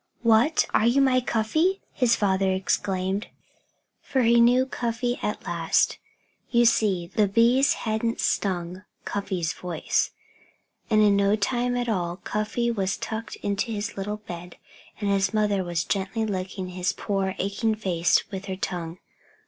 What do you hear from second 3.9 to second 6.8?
For he knew Cuffy at last. You